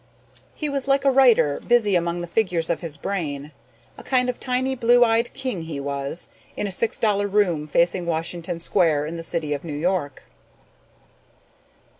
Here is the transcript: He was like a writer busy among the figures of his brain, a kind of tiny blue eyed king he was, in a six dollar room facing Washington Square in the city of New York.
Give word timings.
He 0.55 0.67
was 0.67 0.87
like 0.87 1.05
a 1.05 1.11
writer 1.11 1.59
busy 1.59 1.95
among 1.95 2.21
the 2.21 2.25
figures 2.25 2.71
of 2.71 2.79
his 2.79 2.97
brain, 2.97 3.51
a 3.99 4.03
kind 4.03 4.29
of 4.31 4.39
tiny 4.39 4.73
blue 4.73 5.05
eyed 5.05 5.31
king 5.35 5.61
he 5.61 5.79
was, 5.79 6.31
in 6.57 6.65
a 6.65 6.71
six 6.71 6.97
dollar 6.97 7.27
room 7.27 7.67
facing 7.67 8.07
Washington 8.07 8.59
Square 8.59 9.05
in 9.05 9.15
the 9.15 9.21
city 9.21 9.53
of 9.53 9.63
New 9.63 9.75
York. 9.77 10.23